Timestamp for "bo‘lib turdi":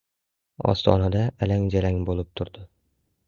2.09-2.65